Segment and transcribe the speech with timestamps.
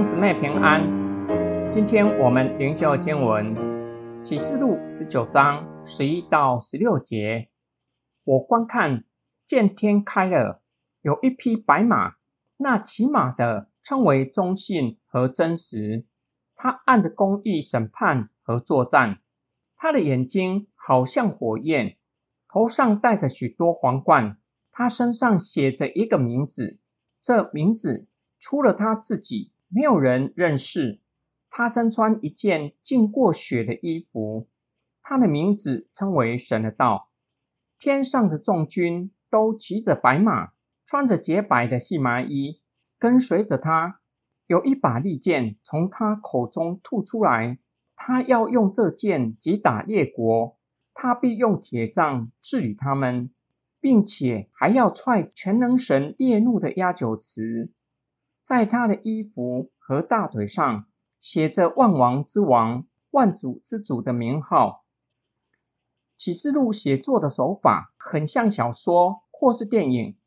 [0.00, 0.80] 兄姊妹平安。
[1.70, 3.54] 今天我们灵修经文
[4.22, 7.50] 启示录十九章十一到十六节。
[8.24, 9.04] 我观看，
[9.44, 10.62] 见天开了，
[11.02, 12.14] 有一匹白马，
[12.56, 16.06] 那骑马的称为忠信和真实。
[16.56, 19.20] 他按着公义审判和作战。
[19.76, 21.98] 他的眼睛好像火焰，
[22.48, 24.38] 头上戴着许多皇冠。
[24.72, 26.78] 他身上写着一个名字，
[27.20, 29.52] 这名字除了他自己。
[29.72, 31.00] 没有人认识
[31.48, 34.48] 他，身穿一件浸过血的衣服。
[35.00, 37.10] 他的名字称为神的道。
[37.78, 40.50] 天上的众军都骑着白马，
[40.84, 42.60] 穿着洁白的细麻衣，
[42.98, 44.00] 跟随着他。
[44.46, 47.58] 有一把利剑从他口中吐出来，
[47.94, 50.58] 他要用这剑击打列国。
[50.92, 53.30] 他必用铁杖治理他们，
[53.80, 57.70] 并且还要踹全能神烈怒的压酒池。
[58.50, 60.84] 在他的衣服和大腿上
[61.20, 64.84] 写着“万王之王、万主之主”的名号。
[66.16, 70.18] 启示录写作的手法很像小说或是电影，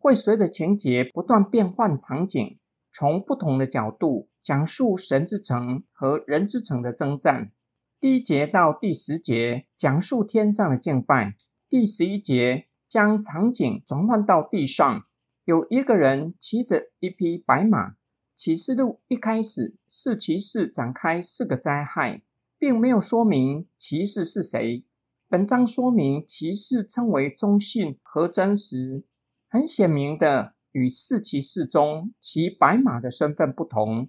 [0.00, 2.58] 会随着情节不断变换场景，
[2.92, 7.52] 从不同的角度讲述神之城和人之城的征战。
[8.00, 11.36] 第一节到第十节讲述天上的敬拜，
[11.68, 15.04] 第十一节将场景转换到地上。
[15.50, 17.96] 有一个人骑着一匹白马。
[18.36, 22.22] 启示录一开始是骑士展开四个灾害，
[22.56, 24.84] 并没有说明骑士是谁。
[25.28, 29.04] 本章说明骑士称为忠信和真实，
[29.48, 34.08] 很显明的与四骑士中骑白马的身份不同。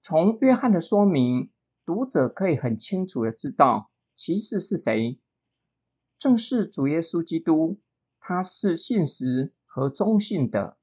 [0.00, 1.50] 从约翰的说明，
[1.84, 5.18] 读者可以很清楚的知道骑士是谁，
[6.16, 7.80] 正是主耶稣基督。
[8.20, 9.52] 他是信实。
[9.72, 10.76] 和中性的，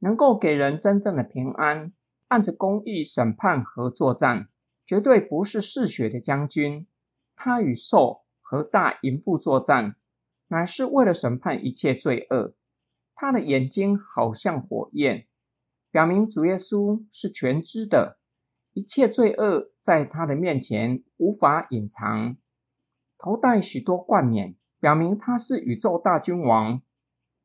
[0.00, 1.92] 能够给人真正的平安，
[2.26, 4.48] 按着公义审判和作战，
[4.84, 6.88] 绝对不是嗜血的将军。
[7.36, 9.94] 他与兽和大淫妇作战，
[10.48, 12.56] 乃是为了审判一切罪恶。
[13.14, 15.28] 他的眼睛好像火焰，
[15.92, 18.18] 表明主耶稣是全知的，
[18.72, 22.36] 一切罪恶在他的面前无法隐藏。
[23.16, 26.82] 头戴许多冠冕，表明他是宇宙大君王。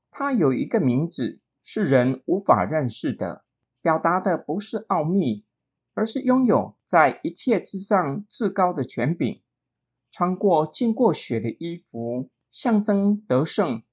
[0.09, 3.43] 他有一个名字是人无法认识的，
[3.81, 5.45] 表达的不是奥秘，
[5.93, 9.41] 而是拥有在一切之上至高的权柄。
[10.11, 13.83] 穿过浸过血的衣服，象征得胜。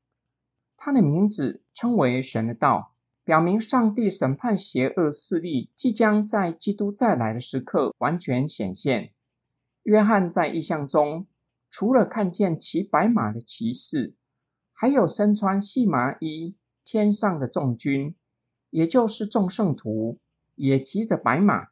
[0.77, 2.95] 他的名字称为神的道，
[3.25, 9.13] 表明上帝审判邪恶势力即将在基督再来的时刻完全显现。
[9.83, 11.27] 约翰在意象中，
[11.69, 14.15] 除了看见骑白马的骑士。
[14.77, 18.17] 还有身穿细麻衣天上的众君，
[18.71, 20.19] 也就是众圣徒，
[20.57, 21.69] 也骑着白马。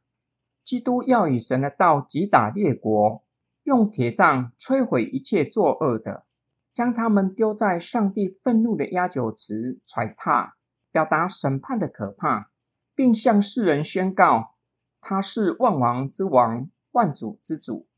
[0.62, 3.24] 基督要以神的道击打列国，
[3.64, 6.24] 用铁杖摧毁一切作恶的，
[6.72, 10.54] 将他们丢在上帝愤怒的压酒池踹踏，
[10.92, 12.52] 表达审判的可怕，
[12.94, 14.54] 并向世人宣告
[15.00, 17.88] 他是万王之王、万主之主。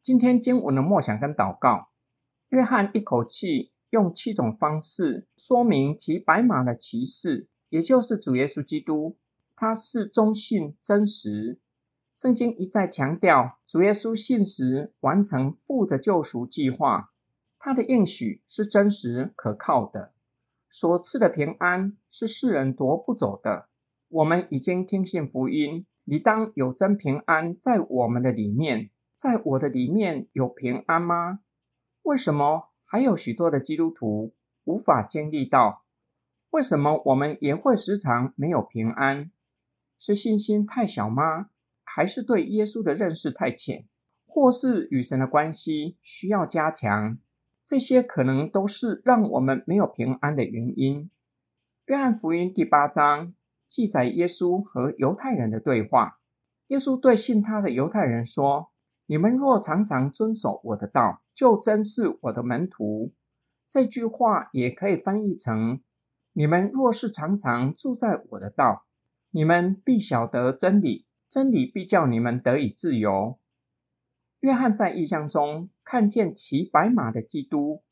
[0.00, 1.90] 今天经文的默想跟祷告，
[2.48, 3.69] 约翰一口气。
[3.90, 9.16] 用七种方式说明骑白马的骑士，也就是主耶稣基督，
[9.54, 11.58] 他是忠信真实。
[12.14, 17.12] 圣经一再强调，主耶稣信实完成父的救赎计划，
[17.58, 20.12] 他的应许是真实可靠的，
[20.68, 23.68] 所赐的平安是世人夺不走的。
[24.08, 28.90] 我们已经听信福音，理当有真平安在我们的里面。
[29.16, 31.40] 在我的里面有平安吗？
[32.04, 32.69] 为什么？
[32.92, 34.34] 还有许多的基督徒
[34.64, 35.84] 无法经历到，
[36.50, 39.30] 为什么我们也会时常没有平安？
[39.96, 41.50] 是信心太小吗？
[41.84, 43.86] 还是对耶稣的认识太浅？
[44.26, 47.16] 或是与神的关系需要加强？
[47.64, 51.08] 这些可能都是让我们没有平安的原因。
[51.86, 53.32] 约翰福音第八章
[53.68, 56.18] 记载耶稣和犹太人的对话。
[56.66, 58.69] 耶稣对信他的犹太人说
[59.10, 63.12] ：“你们若常常遵守我的道。”就真是我的门徒。
[63.68, 65.80] 这句话也可以翻译成：
[66.34, 68.84] 你们若是常常住在我的道，
[69.30, 73.38] 你们必晓得真理，真理必叫你们得以自由。
[74.40, 77.82] 约翰在异象中看见骑白马的基督，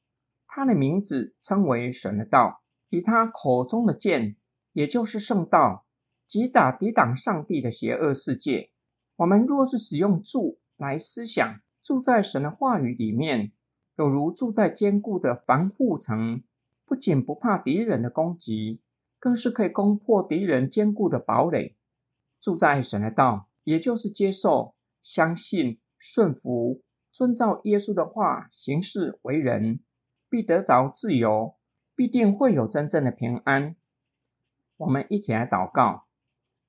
[0.47, 4.37] 他的名字称为神的道，以他口中的剑，
[4.73, 5.87] 也就是圣道，
[6.27, 8.71] 击打抵挡上帝的邪恶世界。
[9.17, 11.61] 我们若是使用住来思想。
[11.83, 13.53] 住在神的话语里面，
[13.97, 16.43] 有如住在坚固的防护层，
[16.85, 18.81] 不仅不怕敌人的攻击，
[19.19, 21.77] 更是可以攻破敌人坚固的堡垒。
[22.41, 29.81] 住在神的道，也就是接受、相信、顺服、遵照耶稣的话行事为人，
[30.29, 31.57] 必得着自由，
[31.95, 33.75] 必定会有真正的平安。
[34.77, 36.05] 我们一起来祷告，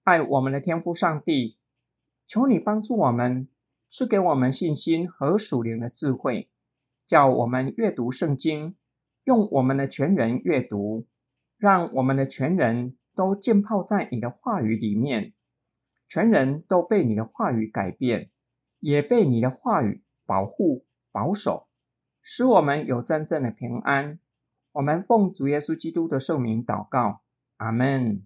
[0.03, 1.57] 爱我们的天父上帝，
[2.25, 3.47] 求你帮助我们，
[3.89, 6.49] 赐给我们信心和属灵的智慧，
[7.07, 8.75] 叫我们阅读圣经，
[9.23, 11.07] 用我们的全人阅读，
[11.57, 15.33] 让我们的全人都浸泡在你的话语里面。
[16.07, 18.29] 全人都被你的话语改变，
[18.79, 21.67] 也被你的话语保护、保守，
[22.21, 24.19] 使我们有真正的平安。
[24.71, 27.21] 我们奉主耶稣基督的圣名祷告，
[27.57, 28.23] 阿门。